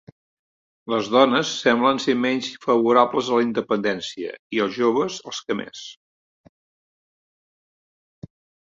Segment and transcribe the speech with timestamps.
[0.93, 5.87] Les dones semblen ser menys favorables a la independència i els joves els que més.